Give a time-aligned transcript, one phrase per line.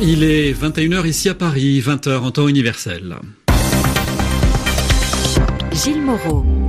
[0.00, 3.16] Il est 21h ici à Paris, 20h en temps universel.
[5.72, 6.67] Gilles Moreau.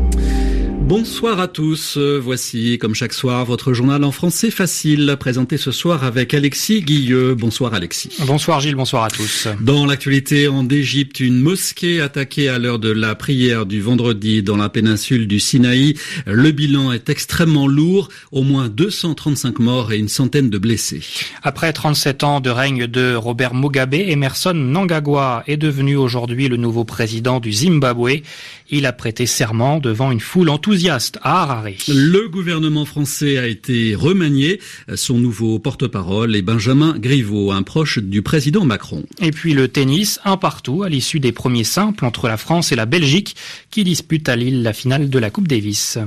[0.89, 1.99] Bonsoir à tous.
[1.99, 7.35] Voici, comme chaque soir, votre journal en français facile, présenté ce soir avec Alexis Guilleux.
[7.35, 8.09] Bonsoir Alexis.
[8.25, 9.47] Bonsoir Gilles, bonsoir à tous.
[9.61, 14.57] Dans l'actualité en Égypte, une mosquée attaquée à l'heure de la prière du vendredi dans
[14.57, 15.93] la péninsule du Sinaï.
[16.25, 21.03] Le bilan est extrêmement lourd, au moins 235 morts et une centaine de blessés.
[21.43, 26.83] Après 37 ans de règne de Robert Mugabe, Emerson Mnangagwa est devenu aujourd'hui le nouveau
[26.83, 28.23] président du Zimbabwe.
[28.71, 31.65] Il a prêté serment devant une foule enthousiaste à Harare.
[31.89, 34.61] Le gouvernement français a été remanié.
[34.95, 39.03] Son nouveau porte-parole est Benjamin Griveaux, un proche du président Macron.
[39.21, 42.75] Et puis le tennis, un partout à l'issue des premiers simples entre la France et
[42.75, 43.35] la Belgique
[43.71, 45.97] qui disputent à Lille la finale de la Coupe Davis.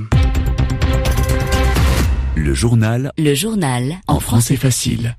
[2.35, 3.11] Le journal.
[3.17, 3.99] Le journal.
[4.07, 5.15] En français facile.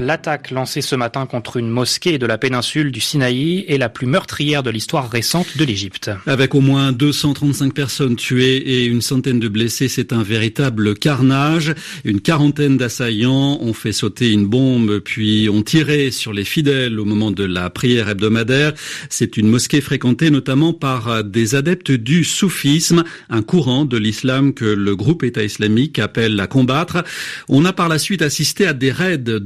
[0.00, 4.06] L'attaque lancée ce matin contre une mosquée de la péninsule du Sinaï est la plus
[4.06, 6.10] meurtrière de l'histoire récente de l'Égypte.
[6.26, 11.74] Avec au moins 235 personnes tuées et une centaine de blessés, c'est un véritable carnage.
[12.04, 17.04] Une quarantaine d'assaillants ont fait sauter une bombe puis ont tiré sur les fidèles au
[17.04, 18.72] moment de la prière hebdomadaire.
[19.10, 24.64] C'est une mosquée fréquentée notamment par des adeptes du soufisme, un courant de l'islam que
[24.64, 27.04] le groupe État islamique appelle à combattre.
[27.50, 29.38] On a par la suite assisté à des raids de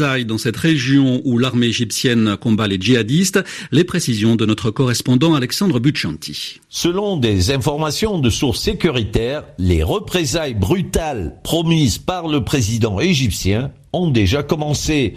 [0.00, 3.42] dans cette région où l'armée égyptienne combat les djihadistes.
[3.72, 6.60] Les précisions de notre correspondant Alexandre Buccianti.
[6.68, 14.10] Selon des informations de sources sécuritaires, les représailles brutales promises par le président égyptien ont
[14.10, 15.14] déjà commencé.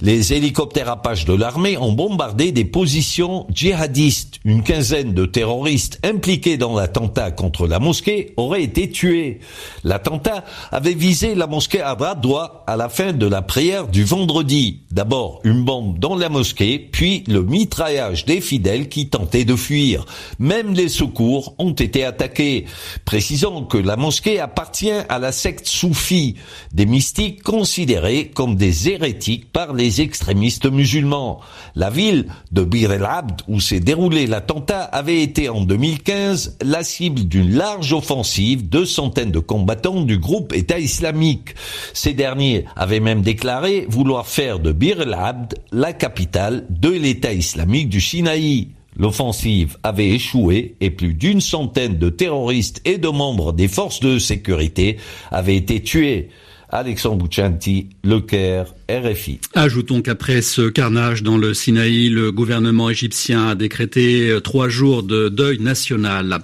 [0.00, 4.40] Les hélicoptères Apache de l'armée ont bombardé des positions djihadistes.
[4.44, 9.40] Une quinzaine de terroristes impliqués dans l'attentat contre la mosquée auraient été tués.
[9.84, 14.80] L'attentat avait visé la mosquée à Bradwa à la fin de la prière du vendredi.
[14.90, 20.04] D'abord une bombe dans la mosquée, puis le mitraillage des fidèles qui tentaient de fuir.
[20.38, 22.66] Même les secours ont été attaqués.
[23.04, 26.36] Précisons que la mosquée appartient à la secte soufie,
[26.72, 31.40] des mystiques considérés comme des hérétiques par les extrémistes musulmans.
[31.74, 36.82] La ville de Bir el Abd, où s'est déroulé l'attentat, avait été en 2015 la
[36.82, 41.54] cible d'une large offensive de centaines de combattants du groupe État islamique.
[41.94, 47.32] Ces derniers avaient même déclaré vouloir faire de Bir el Abd la capitale de l'État
[47.32, 48.68] islamique du Sinaï.
[48.98, 54.18] L'offensive avait échoué et plus d'une centaine de terroristes et de membres des forces de
[54.18, 54.96] sécurité
[55.30, 56.30] avaient été tués.
[56.70, 59.40] Alexandre Bouchanti, Le Caire, RFI.
[59.54, 65.30] Ajoutons qu'après ce carnage dans le Sinaï, le gouvernement égyptien a décrété trois jours de
[65.30, 66.40] deuil national.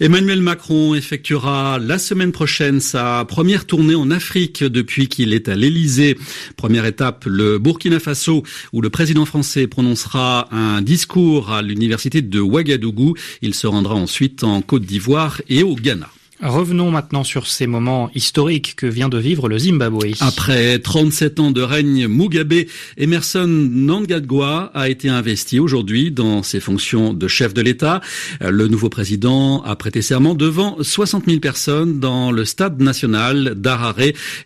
[0.00, 5.56] Emmanuel Macron effectuera la semaine prochaine sa première tournée en Afrique depuis qu'il est à
[5.56, 6.16] l'Élysée.
[6.56, 12.40] Première étape, le Burkina Faso, où le président français prononcera un discours à l'université de
[12.40, 13.14] Ouagadougou.
[13.42, 16.08] Il se rendra ensuite en Côte d'Ivoire et au Ghana.
[16.42, 20.12] Revenons maintenant sur ces moments historiques que vient de vivre le Zimbabwe.
[20.20, 22.66] Après 37 ans de règne Mugabe,
[22.98, 28.02] Emerson Mnangagwa a été investi aujourd'hui dans ses fonctions de chef de l'État.
[28.40, 33.96] Le nouveau président a prêté serment devant 60 000 personnes dans le stade national d'Harare.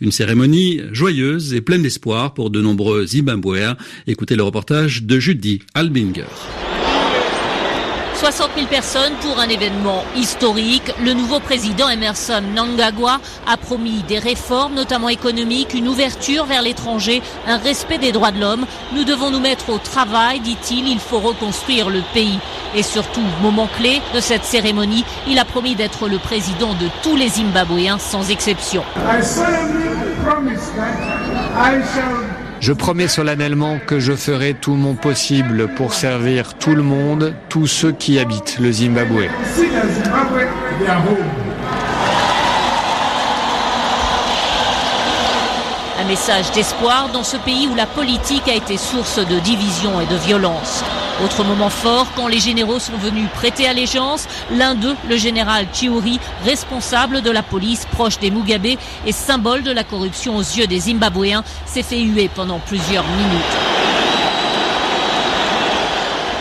[0.01, 3.77] Une cérémonie joyeuse et pleine d'espoir pour de nombreux Zimbabwéens.
[4.07, 6.27] Écoutez le reportage de Judy Albinger.
[8.21, 10.93] 60 000 personnes pour un événement historique.
[11.03, 13.19] Le nouveau président Emerson Mnangagwa
[13.51, 18.39] a promis des réformes, notamment économiques, une ouverture vers l'étranger, un respect des droits de
[18.39, 18.67] l'homme.
[18.93, 20.87] Nous devons nous mettre au travail, dit-il.
[20.87, 22.39] Il faut reconstruire le pays.
[22.75, 27.17] Et surtout, moment clé de cette cérémonie, il a promis d'être le président de tous
[27.17, 28.85] les Zimbabwéens sans exception.
[32.61, 37.67] Je promets solennellement que je ferai tout mon possible pour servir tout le monde, tous
[37.67, 39.29] ceux qui habitent le Zimbabwe.
[45.99, 50.07] Un message d'espoir dans ce pays où la politique a été source de division et
[50.07, 50.85] de violence.
[51.25, 56.19] Autre moment fort, quand les généraux sont venus prêter allégeance, l'un d'eux, le général Chiuri,
[56.47, 60.81] responsable de la police proche des Mugabe et symbole de la corruption aux yeux des
[60.81, 63.57] Zimbabwéens, s'est fait huer pendant plusieurs minutes.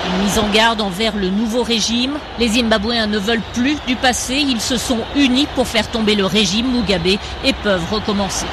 [0.07, 2.17] Une mise en garde envers le nouveau régime.
[2.39, 6.25] Les Zimbabwéens ne veulent plus du passé, ils se sont unis pour faire tomber le
[6.25, 8.45] régime Mugabe et peuvent recommencer.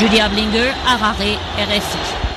[0.00, 2.27] Julia Blinger, Harare, RFI.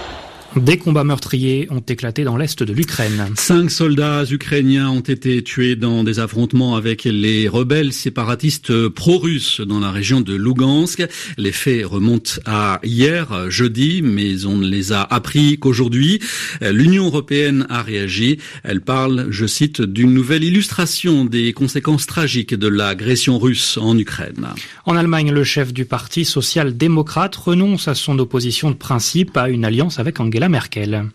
[0.58, 3.26] Des combats meurtriers ont éclaté dans l'est de l'Ukraine.
[3.36, 9.80] Cinq soldats ukrainiens ont été tués dans des affrontements avec les rebelles séparatistes pro-russes dans
[9.80, 11.08] la région de Lugansk.
[11.38, 16.20] Les faits remontent à hier, jeudi, mais on ne les a appris qu'aujourd'hui.
[16.60, 18.38] L'Union européenne a réagi.
[18.66, 24.50] Elle parle, je cite, d'une nouvelle illustration des conséquences tragiques de l'agression russe en Ukraine.
[24.86, 29.64] En Allemagne, le chef du parti social-démocrate renonce à son opposition de principe à une
[29.64, 30.41] alliance avec Angela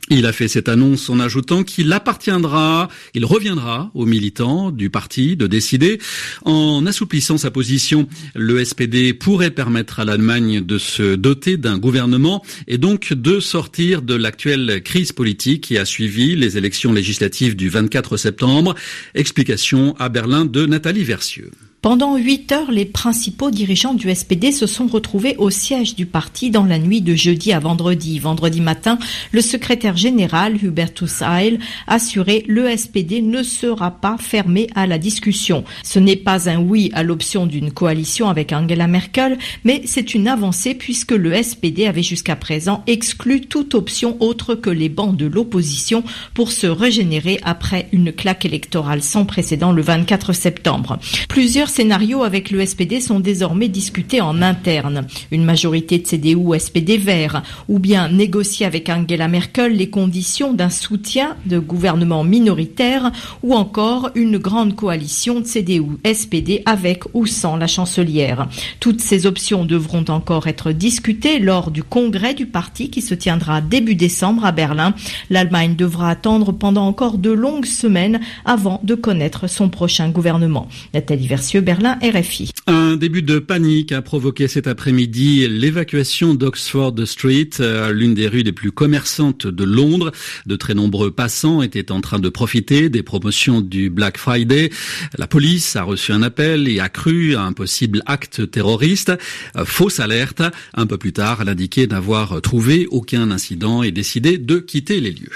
[0.09, 5.37] Il a fait cette annonce en ajoutant qu'il appartiendra, il reviendra aux militants du parti
[5.37, 5.99] de décider.
[6.45, 12.45] En assouplissant sa position, le SPD pourrait permettre à l'Allemagne de se doter d'un gouvernement
[12.69, 17.69] et donc de sortir de l'actuelle crise politique qui a suivi les élections législatives du
[17.69, 18.75] 24 septembre.
[19.15, 21.51] Explication à Berlin de Nathalie Versieux.
[21.87, 26.51] Pendant huit heures, les principaux dirigeants du SPD se sont retrouvés au siège du parti
[26.51, 28.19] dans la nuit de jeudi à vendredi.
[28.19, 28.99] Vendredi matin,
[29.31, 35.63] le secrétaire général Hubertus Heil assurait le SPD ne sera pas fermé à la discussion.
[35.85, 40.27] Ce n'est pas un oui à l'option d'une coalition avec Angela Merkel, mais c'est une
[40.27, 45.27] avancée puisque le SPD avait jusqu'à présent exclu toute option autre que les bancs de
[45.27, 46.03] l'opposition
[46.35, 50.99] pour se régénérer après une claque électorale sans précédent le 24 septembre.
[51.29, 55.07] Plusieurs scénarios avec le SPD sont désormais discutés en interne.
[55.31, 60.55] Une majorité de CDU ou SPD vert, ou bien négocier avec Angela Merkel les conditions
[60.55, 63.13] d'un soutien de gouvernement minoritaire,
[63.43, 68.49] ou encore une grande coalition de CDU SPD avec ou sans la chancelière.
[68.81, 73.61] Toutes ces options devront encore être discutées lors du congrès du parti qui se tiendra
[73.61, 74.95] début décembre à Berlin.
[75.29, 80.69] L'Allemagne devra attendre pendant encore de longues semaines avant de connaître son prochain gouvernement.
[80.95, 82.53] Nathalie Versieux, Berlin, RFI.
[82.69, 88.45] Un début de panique a provoqué cet après-midi l'évacuation d'Oxford Street, euh, l'une des rues
[88.45, 90.13] les plus commerçantes de Londres.
[90.47, 94.71] De très nombreux passants étaient en train de profiter des promotions du Black Friday.
[95.19, 99.13] La police a reçu un appel et a cru à un possible acte terroriste.
[99.57, 100.43] Euh, fausse alerte.
[100.75, 105.11] Un peu plus tard, elle indiquait n'avoir trouvé aucun incident et décidé de quitter les
[105.11, 105.33] lieux.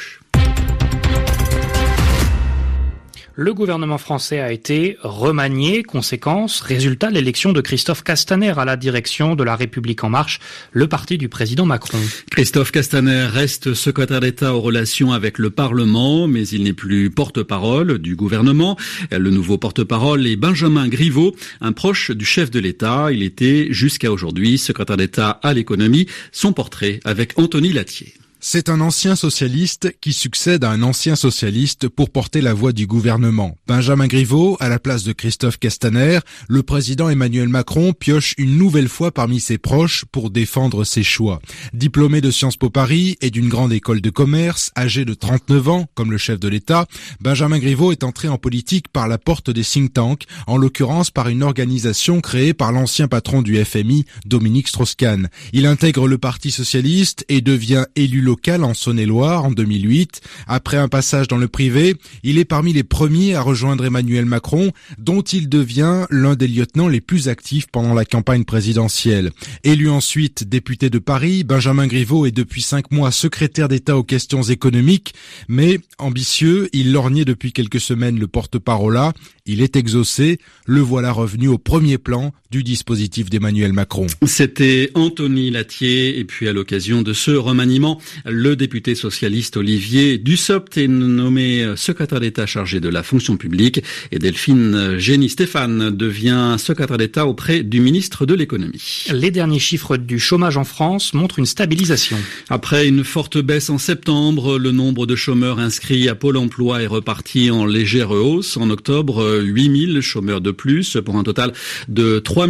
[3.36, 9.36] Le gouvernement français a été remanié, conséquence, résultat l'élection de Christophe Castaner à la direction
[9.36, 10.40] de la République en marche,
[10.72, 11.98] le parti du président Macron.
[12.30, 17.98] Christophe Castaner reste secrétaire d'État aux relations avec le Parlement, mais il n'est plus porte-parole
[17.98, 18.76] du gouvernement.
[19.12, 23.12] Le nouveau porte-parole est Benjamin Griveaux, un proche du chef de l'État.
[23.12, 26.06] Il était jusqu'à aujourd'hui secrétaire d'État à l'économie.
[26.32, 28.12] Son portrait avec Anthony Latier.
[28.42, 32.86] C'est un ancien socialiste qui succède à un ancien socialiste pour porter la voix du
[32.86, 33.54] gouvernement.
[33.66, 38.88] Benjamin Griveaux, à la place de Christophe Castaner, le président Emmanuel Macron pioche une nouvelle
[38.88, 41.42] fois parmi ses proches pour défendre ses choix.
[41.74, 45.86] Diplômé de Sciences Po Paris et d'une grande école de commerce, âgé de 39 ans,
[45.94, 46.86] comme le chef de l'État,
[47.20, 51.28] Benjamin Griveaux est entré en politique par la porte des think tanks, en l'occurrence par
[51.28, 55.28] une organisation créée par l'ancien patron du FMI, Dominique Strauss-Kahn.
[55.52, 60.20] Il intègre le Parti socialiste et devient élu local en Saône-et-Loire en 2008.
[60.46, 64.70] Après un passage dans le privé, il est parmi les premiers à rejoindre Emmanuel Macron,
[64.98, 69.32] dont il devient l'un des lieutenants les plus actifs pendant la campagne présidentielle.
[69.64, 74.44] Élu ensuite député de Paris, Benjamin Griveaux est depuis cinq mois secrétaire d'État aux questions
[74.44, 75.12] économiques,
[75.48, 79.12] mais ambitieux, il lorgnait depuis quelques semaines le porte-parole là.
[79.46, 84.06] Il est exaucé, le voilà revenu au premier plan du dispositif d'Emmanuel Macron.
[84.26, 90.76] C'était Anthony Latier et puis à l'occasion de ce remaniement, le député socialiste Olivier Dussopt
[90.76, 97.26] est nommé secrétaire d'État chargé de la fonction publique et Delphine Génie-Stéphane devient secrétaire d'État
[97.26, 99.06] auprès du ministre de l'économie.
[99.12, 102.16] Les derniers chiffres du chômage en France montrent une stabilisation.
[102.48, 106.86] Après une forte baisse en septembre, le nombre de chômeurs inscrits à Pôle emploi est
[106.86, 108.56] reparti en légère hausse.
[108.56, 111.52] En octobre, 8000 chômeurs de plus pour un total
[111.88, 112.48] de 3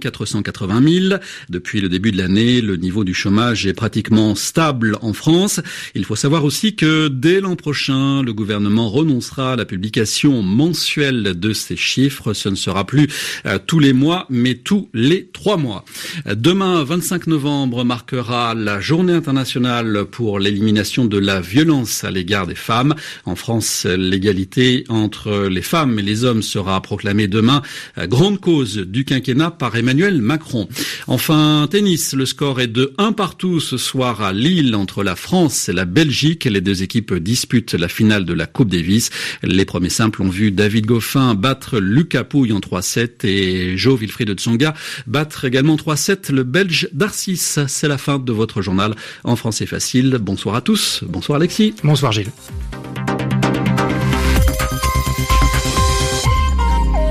[0.00, 1.20] 480 000.
[1.48, 5.60] Depuis le début de l'année, le niveau du chômage est pratiquement stable en France.
[5.94, 11.38] Il faut savoir aussi que dès l'an prochain, le gouvernement renoncera à la publication mensuelle
[11.38, 12.32] de ces chiffres.
[12.32, 13.08] Ce ne sera plus
[13.46, 15.84] euh, tous les mois, mais tous les trois mois.
[16.26, 22.54] Demain, 25 novembre, marquera la journée internationale pour l'élimination de la violence à l'égard des
[22.54, 22.94] femmes.
[23.24, 27.62] En France, l'égalité entre les femmes et les hommes sera proclamée demain,
[27.96, 30.68] grande cause du quinquennat par Emmanuel Macron.
[31.06, 35.68] Enfin, tennis, le score est de 1 partout ce soir à Lille entre la France
[35.68, 36.44] et la Belgique.
[36.44, 39.10] Les deux équipes disputent la finale de la Coupe Davis.
[39.42, 44.38] Les premiers simples ont vu David Goffin battre Lucas Pouille en 3-7 et Joe Wilfried
[44.38, 44.74] Tsonga
[45.06, 47.36] battre également 3-7 le Belge Darcis.
[47.66, 50.18] C'est la fin de votre journal en français facile.
[50.20, 51.04] Bonsoir à tous.
[51.06, 51.74] Bonsoir Alexis.
[51.82, 52.30] Bonsoir Gilles.